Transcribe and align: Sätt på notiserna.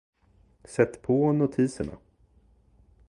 Sätt 0.63 1.01
på 1.01 1.31
notiserna. 1.33 1.97